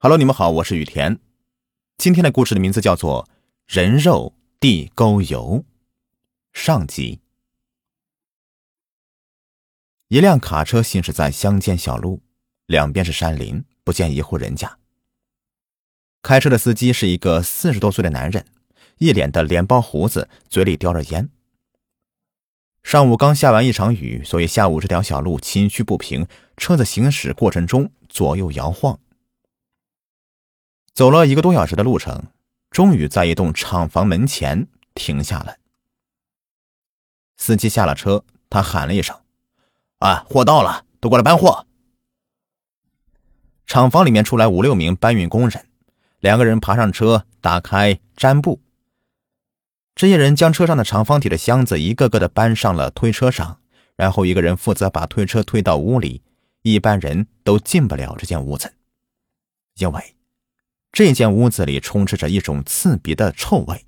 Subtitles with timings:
[0.00, 1.18] Hello，你们好，我是雨田。
[1.96, 3.24] 今天的故事的名字叫做
[3.66, 5.64] 《人肉地沟油》
[6.52, 7.18] 上集。
[10.06, 12.20] 一辆卡车行驶在乡间小路，
[12.66, 14.78] 两边是山林，不见一户人家。
[16.22, 18.46] 开车的司机是一个四十多岁的男人，
[18.98, 21.28] 一脸的脸包胡子，嘴里叼着烟。
[22.84, 29.00] 上午刚下完一场雨，所以下午这条小路崎岖不平，车子行驶过程中左右摇晃。
[30.98, 32.24] 走了一个多小时的路程，
[32.72, 35.58] 终于在一栋厂房门前停下了。
[37.36, 39.16] 司机下了车，他喊了一声
[40.00, 41.68] ：“啊，货到了，都过来搬货。”
[43.64, 45.68] 厂房里面出来五六名搬运工人，
[46.18, 48.60] 两个人爬上车，打开毡布。
[49.94, 53.60] 这些人将车上的长方体的箱子一个个的搬上了推车上，
[53.94, 56.24] 然后一个人负责把推车推到屋里，
[56.62, 58.74] 一般人都进不了这间屋子，
[59.76, 60.17] 因为。
[60.90, 63.84] 这间屋子里充斥着一种刺鼻的臭味，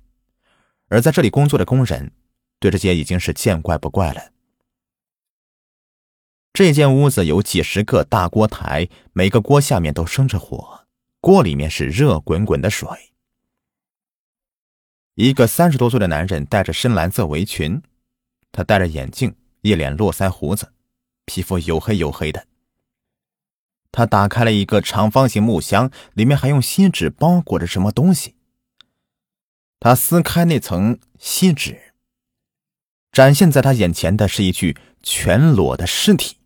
[0.87, 2.11] 而在这里工作的工人
[2.59, 4.31] 对这些已经是见怪不怪了。
[6.53, 10.85] 这间屋子有几十个大锅台，每个锅下面都生着火，
[11.19, 12.87] 锅里面是热滚滚的水。
[15.15, 17.81] 一个三十多岁的男人戴着深蓝色围裙，
[18.51, 20.71] 他戴着眼镜，一脸络腮胡子，
[21.25, 22.45] 皮肤黝黑黝黑的。
[23.91, 28.35] 他打开了一个长方形木箱，里面还用锡纸包裹着什么东西。
[29.79, 31.93] 他撕开那层锡纸，
[33.11, 36.37] 展现在他眼前的是一具全裸的尸体，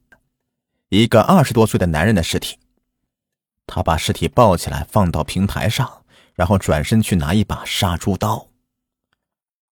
[0.89, 2.57] 一个二十多岁的男人的尸体。
[3.67, 8.47] 他把尸体抱起来放到平台上，然后转身去拿一把杀猪刀。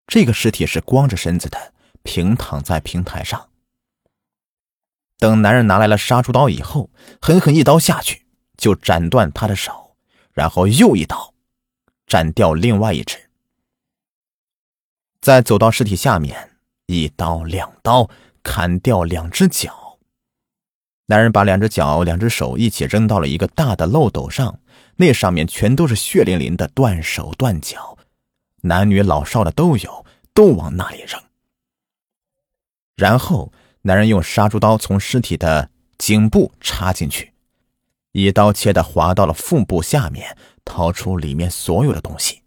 [0.06, 3.49] 这个尸体是光着身子的，平躺在平台上。
[5.20, 6.88] 等男人拿来了杀猪刀以后，
[7.20, 8.24] 狠狠一刀下去，
[8.56, 9.94] 就斩断他的手，
[10.32, 11.34] 然后又一刀，
[12.06, 13.28] 斩掉另外一只。
[15.20, 16.52] 再走到尸体下面，
[16.86, 18.08] 一刀两刀
[18.42, 19.98] 砍掉两只脚。
[21.04, 24.58] 男人把两只脚、两只手一起扔到了一个大的漏斗上，
[24.96, 27.98] 那上面全都是血淋淋的断手断脚，
[28.62, 31.22] 男女老少的都有，都往那里扔。
[32.96, 33.52] 然后。
[33.82, 37.32] 男人用杀猪刀从尸体的颈部插进去，
[38.12, 42.42] 一刀切的划到了腹部下面，掏出里面所有的东西，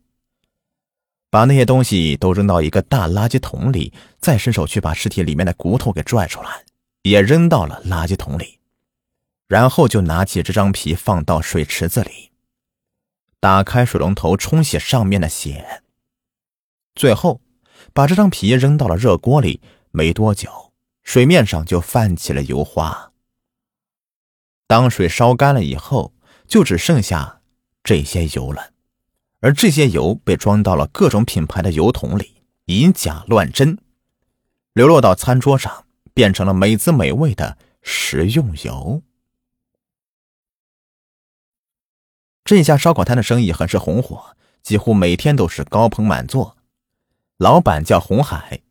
[1.32, 6.64] 把那些东西都扔到一个大垃圾桶里，再伸手去把尸体里面的骨头给拽出来，
[7.02, 8.60] 也扔到了垃圾桶里，
[9.48, 12.32] 然后就拿起这张皮放到水池子里，
[13.40, 15.82] 打开水龙头冲洗上面的血，
[16.94, 17.42] 最后
[17.92, 20.73] 把这张皮扔到了热锅里，没多久。
[21.04, 23.12] 水面上就泛起了油花。
[24.68, 26.14] 当水烧干了以后，
[26.48, 27.42] 就只剩下
[27.84, 28.72] 这些油了，
[29.42, 33.78] 而这些油被装到了各种品牌的油桶里，以假乱真，
[34.74, 39.04] 流落到餐桌上，变成了美滋美味的食用油。
[42.46, 46.58] 这家烧烤摊的生意很是红火，几乎每天都是高朋满座。
[47.38, 48.62] 老板叫红海，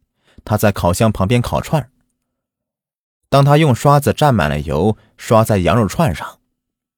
[0.45, 1.92] 他在烤箱旁边烤串
[3.33, 6.39] 当他用刷子蘸满了油，刷在羊肉串上，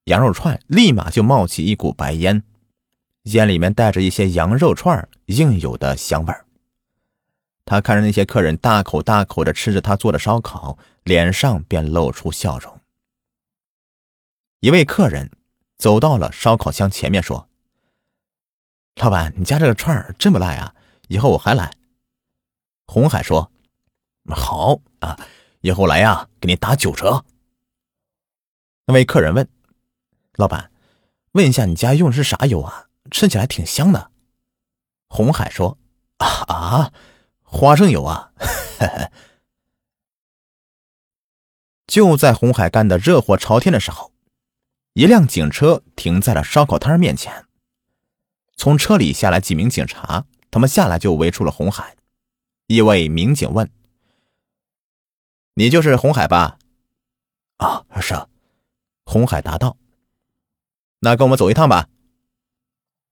[0.06, 2.42] 羊肉串立马就冒起一股白烟，
[3.22, 6.34] 烟里面带着一些羊肉串应有的香味。
[7.64, 12.80] 他看着那些客人大口大口的吃着他做的烧烤，脸上便露出笑容。
[14.58, 15.30] 一位客人
[15.78, 17.48] 走到了烧烤箱前面，说
[19.00, 20.74] ：“老板，你家这个串儿真不赖啊，
[21.06, 21.72] 以后我还来。”
[22.88, 23.52] 红海说
[24.34, 25.16] ：“好啊。”
[25.64, 27.24] 以后来呀，给你打九折。
[28.84, 29.48] 那位客人问
[30.36, 30.70] ：“老板，
[31.32, 32.88] 问一下你家用的是啥油啊？
[33.10, 34.10] 吃起来挺香的。”
[35.08, 35.78] 红海说
[36.18, 36.92] ：“啊啊，
[37.40, 38.30] 花生油啊！”
[41.88, 44.12] 就在红海干的热火朝天的时候，
[44.92, 47.46] 一辆警车停在了烧烤摊面前。
[48.54, 51.96] 从车里下来几名警察，他们下来就围住了红海。
[52.66, 53.70] 一位民警问。
[55.54, 56.58] 你就是红海吧？
[57.58, 58.14] 啊，是。
[59.04, 59.76] 红海答道
[61.00, 61.88] ：“那跟我们走一趟吧。”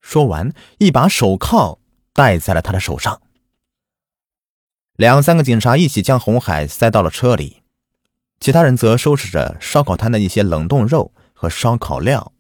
[0.03, 1.79] 说完，一把手铐
[2.13, 3.23] 戴在了他的手上。
[4.97, 7.63] 两三个警察一起将红海塞到了车里，
[8.41, 12.33] 其他人则收拾着烧烤摊的一些冷冻肉和烧烤料。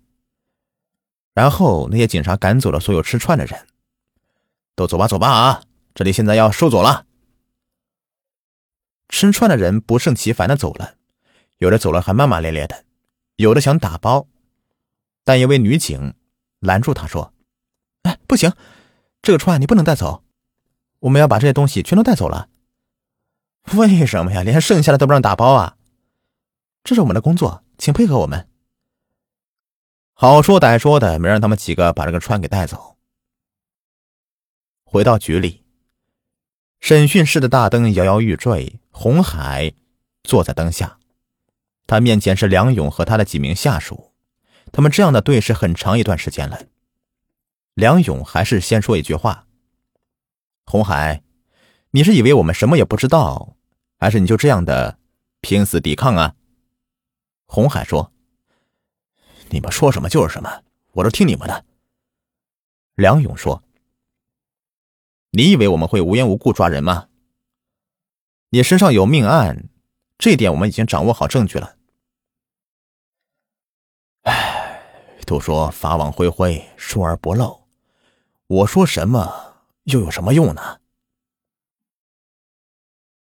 [1.32, 3.68] 然后，那些警察赶走了所有吃串的人，
[4.74, 5.62] 都走吧，走吧啊！
[5.94, 7.06] 这里现在要收走了。
[9.12, 10.96] 吃串的人不胜其烦的走了，
[11.58, 12.84] 有的走了还骂骂咧咧的，
[13.36, 14.26] 有的想打包。
[15.22, 16.14] 但一位女警
[16.60, 17.34] 拦住他说
[18.02, 18.52] ：“哎，不行，
[19.20, 20.24] 这个串你不能带走，
[21.00, 22.48] 我们要把这些东西全都带走了。
[23.76, 24.42] ”“为什么呀？
[24.42, 25.76] 连剩下的都不让打包啊
[26.82, 28.48] ？”“这是我们的工作，请配合我们。”
[30.16, 32.96] 好说歹说的，没让他们几个把这个串给带走。
[34.84, 35.62] 回到局里，
[36.80, 39.72] 审讯室的大灯摇摇欲坠，红海
[40.22, 40.98] 坐在灯下，
[41.86, 44.12] 他面前是梁勇和他的几名下属，
[44.70, 46.66] 他们这样的对视很长一段时间了。
[47.74, 49.48] 梁勇还是先说一句话
[50.66, 51.24] ：“红海，
[51.90, 53.56] 你是以为我们什么也不知道，
[53.98, 54.98] 还是你就这样的
[55.40, 56.36] 拼死抵抗啊？”
[57.46, 58.12] 红海说。
[59.50, 60.62] 你们说什么就是什么，
[60.92, 61.66] 我都听你们的。
[62.94, 63.62] 梁勇说
[65.32, 67.08] ：“你以为我们会无缘无故抓人吗？
[68.54, 69.70] 你身上有命案，
[70.18, 71.76] 这点我们已经掌握好证据了。
[74.24, 74.82] 唉，
[75.24, 77.62] 都说法网恢恢，疏而不漏，
[78.46, 79.54] 我说什么
[79.84, 80.80] 又有什么用呢？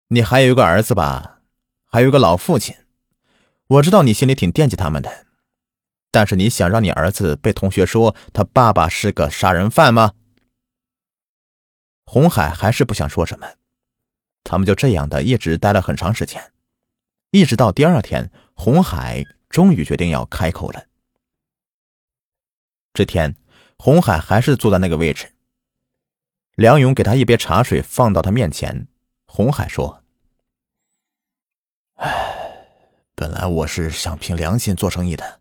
[0.10, 1.39] 你还有一个儿子吧，
[1.86, 2.75] 还有一个老父亲，
[3.68, 5.28] 我知道你心里挺惦记他们的。”
[6.12, 10.12] 但是你想让你儿子被同学说他爸爸是个杀人犯吗？
[12.04, 13.48] 红海还是不想说什么，
[14.43, 16.51] 他们就这样的一直待了很长时间，
[17.29, 20.85] 一直到第二天，红海终于决定要开口了。
[22.93, 23.35] 这天，
[23.77, 25.33] 红海还是坐在那个位置，
[26.55, 28.88] 梁勇给他一杯茶水放到他面前，
[29.25, 30.03] 红海说
[31.95, 32.67] ：“唉，
[33.15, 35.39] 本来我是想凭良心做生意的。”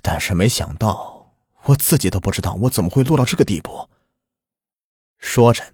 [0.00, 1.34] 但是没想到，
[1.64, 3.88] 我自己都不知道我怎么会落到这个地步。
[5.18, 5.72] 说着，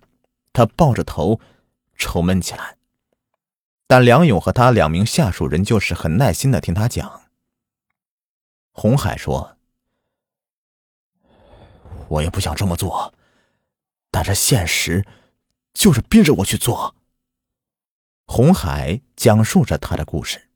[0.53, 1.41] 他抱着头
[1.97, 2.77] 愁闷起来。
[3.87, 7.23] 但梁勇和他两名下属仍旧是很耐心的听他讲。
[8.73, 9.57] 红海说
[12.09, 13.15] ：“我也不想这么做，
[14.11, 15.07] 但是现实
[15.75, 16.97] 就是逼着我去做。”
[18.27, 20.49] 红海讲述着他的故事。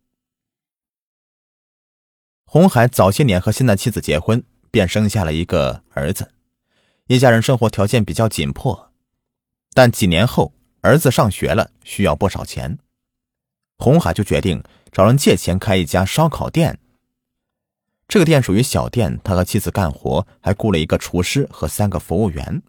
[2.44, 6.32] 红海早些年和现在妻子结婚，便生下了一个儿子，
[7.08, 8.90] 一家人生活条件比较紧迫。
[9.74, 12.78] 但几年后，儿子上学了，需要不少钱，
[13.78, 16.78] 红海就决定找人借钱开一家烧烤店。
[18.06, 22.62] 这个店属于小店，他和妻子干活，还雇了一个厨师和三个服务员。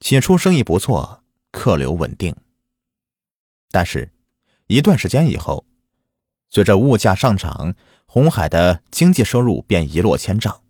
[0.00, 2.34] 起初生意不错，客流稳定。
[3.70, 4.10] 但是，
[4.66, 5.64] 一段时间以后，
[6.48, 7.74] 随着物价上涨，
[8.06, 10.62] 红海的经济收入便一落千丈。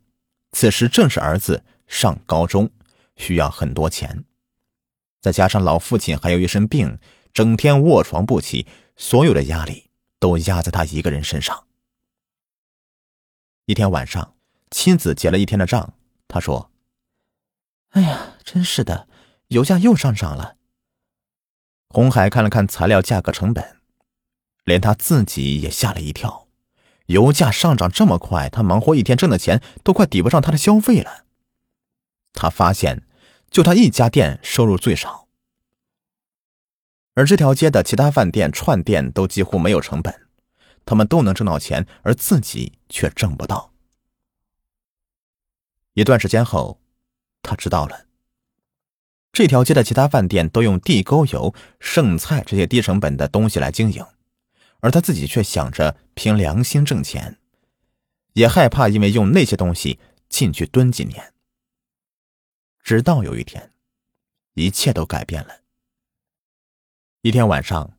[0.53, 2.71] 此时正是儿子上高中，
[3.17, 4.25] 需要很多钱，
[5.23, 6.99] 再加上老父亲还有一身病，
[7.33, 8.67] 整天卧床不起，
[8.97, 9.89] 所有的压力
[10.19, 11.65] 都压在他一个人身上。
[13.65, 14.35] 一天晚上，
[14.71, 15.95] 妻子结了一天的账，
[16.27, 16.71] 他说
[17.91, 19.09] ：“哎呀，真是的，
[19.49, 20.57] 油价又上涨了。”
[21.89, 23.79] 红海看了看材料价格成本。
[24.65, 26.47] 连他自己也吓了一跳，
[27.07, 31.25] 油价上涨这么快，他忙活一天挣的钱都快抵不上他的消费了。
[32.33, 33.03] 他发现，
[33.53, 35.29] 就他一家店收入最少，
[37.13, 40.27] 而这条街的其他饭店、串店都几乎没有成本，
[40.87, 43.75] 他们都能挣到钱，而自己却挣不到。
[45.93, 46.81] 一段时间后，
[47.43, 48.07] 他知道了，
[49.31, 54.03] 这条街的其他饭店都用地沟油、剩菜这些低成本的东西来经营。
[54.81, 57.39] 而他自己却想着凭良心挣钱，
[58.33, 61.35] 也害怕因为用那些东西进去蹲几年。
[62.83, 63.73] 直到有一天，
[64.55, 65.61] 一切都改变了。
[67.21, 67.97] 一天晚上，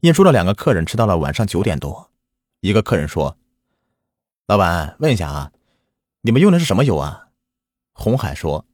[0.00, 2.12] 印书的两个客人吃到了晚上九点多。
[2.60, 3.36] 一个客人说
[4.46, 5.52] ：“老板，问一下啊，
[6.20, 7.28] 你们用的是什么油啊？”
[7.92, 8.64] 红海说：“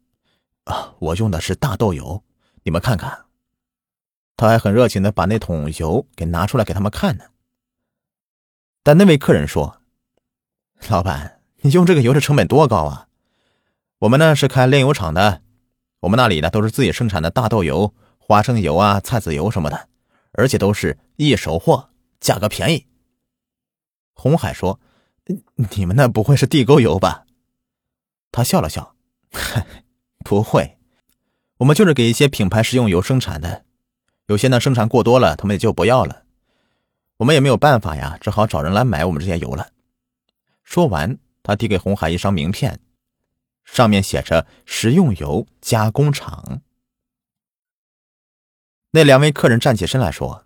[0.64, 2.22] 啊，我用的是大豆油，
[2.62, 3.26] 你们看看。”
[4.36, 7.24] 他还很热情的把那桶油给拿出来给他们看呢。
[8.82, 9.80] 但那位客人说
[10.88, 13.08] ：“老板，你用这个油的成本多高啊？
[14.00, 15.42] 我们呢是开炼油厂的，
[16.00, 19.88] 我们那里呢都是自己生产的大豆油、花生油啊、菜籽油什么的，
[20.32, 22.86] 而且都是一手货，价格便宜。”
[24.16, 24.80] 红海说
[25.76, 27.26] ：“你们那不会是地沟油吧？”
[28.32, 28.94] 他笑了笑
[30.24, 30.78] ：“不会，
[31.58, 33.64] 我们就是给一些品牌食用油生产的，
[34.28, 36.22] 有些呢生产过多了，他们也就不要了。”
[37.18, 39.68] 我们也没有办法呀，只好找人来买我们这些油了。
[40.64, 42.80] 说完，他递给红海一张名片，
[43.64, 46.62] 上面写着“食用油加工厂”。
[48.92, 50.44] 那两位客人站起身来说：“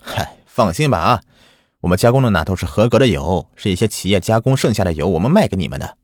[0.00, 1.22] 嗨，放心吧啊，
[1.80, 5.98] 我们加工的那都是合格的油，是一些企业加工剩下的油，我们卖给你们的。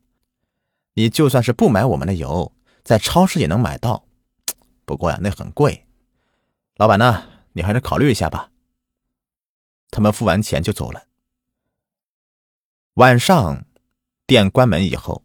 [0.93, 2.53] 你就算是不买我们的油，
[2.83, 4.05] 在超市也能买到，
[4.85, 5.87] 不过呀，那很贵。
[6.75, 8.51] 老板呢，你还是考虑一下吧。
[9.89, 11.05] 他们付完钱就走了。
[12.95, 13.65] 晚上，
[14.27, 15.23] 店关门以后，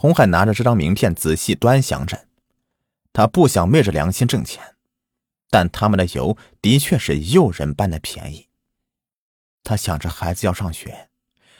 [0.00, 2.26] 红海拿着这张名片仔细端详着。
[3.12, 4.74] 他不想昧着良心挣钱，
[5.50, 8.48] 但他们的油的确是诱人般的便宜。
[9.62, 11.10] 他想着孩子要上学，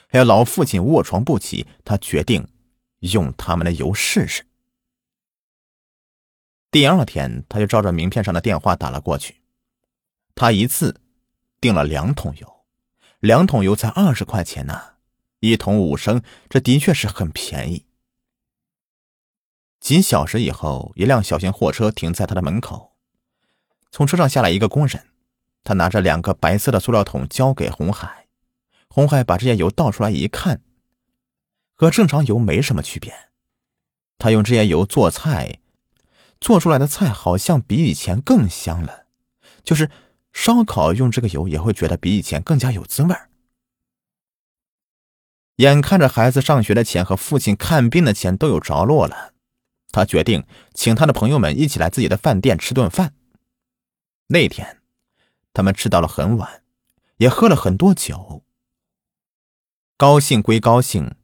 [0.09, 2.47] 还有老父亲卧床不起，他决定
[3.01, 4.47] 用他们的油试试。
[6.71, 9.41] 第二天，他就照着名片上的电话打了过去。
[10.33, 10.99] 他一次
[11.59, 12.65] 订了两桶油，
[13.19, 14.93] 两桶油才二十块钱呢，
[15.41, 17.85] 一桶五升，这的确是很便宜。
[19.81, 22.93] 几小时以后，一辆小型货车停在他的门口，
[23.91, 25.07] 从车上下来一个工人，
[25.63, 28.27] 他拿着两个白色的塑料桶交给红海。
[28.87, 30.61] 红海把这些油倒出来一看，
[31.75, 33.11] 和正常油没什么区别。
[34.17, 35.57] 他用这些油做菜。
[36.39, 39.05] 做出来的菜好像比以前更香了，
[39.63, 39.91] 就是
[40.33, 43.15] 烧烤用这个油也会觉得比以前更加有滋味。
[45.57, 49.33] 眼看着孩子上学的钱和父亲看病的钱都有着落了，
[49.91, 53.13] 他决定请他的朋友们一起来自己的饭店吃顿饭。
[54.27, 54.81] 那天，
[55.53, 56.63] 他们吃到了很晚，
[57.17, 58.43] 也喝了很多酒。
[59.97, 61.15] 高兴归高兴，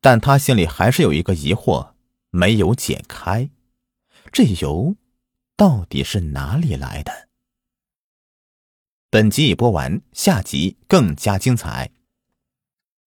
[0.00, 1.94] 但他心里还是有一个疑惑
[2.30, 3.50] 没有解开。
[4.32, 4.96] 这油
[5.56, 7.28] 到底是哪里来的？
[9.10, 11.90] 本集已播完，下集更加精彩。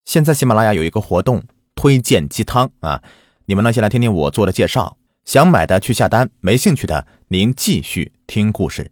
[0.05, 1.43] 现在喜马拉雅有一个活动，
[1.75, 3.03] 推荐鸡汤啊！
[3.49, 4.95] 你们呢，先来听听我做的介绍。
[5.25, 8.91] 想买的去下单，没兴趣的您继续听故事。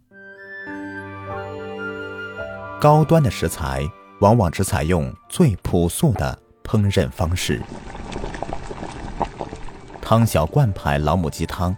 [2.80, 3.88] 高端的食材
[4.18, 7.62] 往往只采用最朴素的烹饪方式。
[10.02, 11.72] 汤小罐牌老母鸡汤。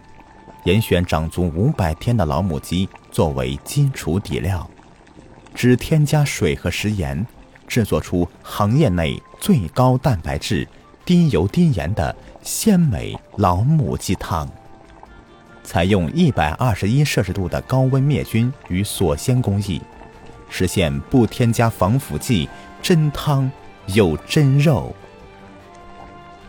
[0.63, 4.67] 严选长足五百天的老母鸡作为基础底料，
[5.53, 7.23] 只添加水和食盐，
[7.67, 10.67] 制作出行业内最高蛋白质、
[11.05, 14.49] 低油低盐的鲜美老母鸡汤。
[15.63, 19.81] 采用一百二十一摄氏度的高温灭菌与锁鲜工艺，
[20.49, 22.49] 实现不添加防腐剂，
[22.81, 23.49] 真汤
[23.87, 24.95] 有真肉。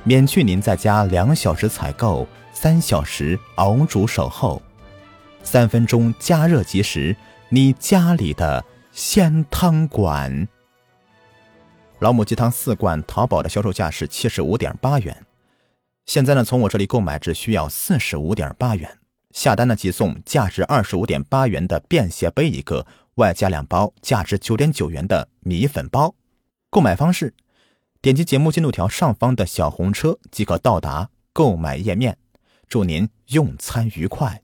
[0.03, 2.27] 免去您在家两小时采购。
[2.55, 4.61] 三小时熬煮守候，
[5.43, 7.17] 三分钟加热即食，
[7.49, 10.47] 你家里的鲜汤馆。
[11.99, 15.17] 老母鸡汤四罐，淘宝的销售价是七十五点八元，
[16.05, 18.99] 现在呢从我这里购买只需要四十五点八元，
[19.31, 26.15] 下单呢即送价值二十五点八元的便携杯一个，外加两包价值九点九元的米粉包。
[26.69, 27.35] 购买方式：
[28.01, 32.19] 点击节目进度条上方的小红车即可到达购买页面。
[32.69, 34.42] 祝您用餐愉快。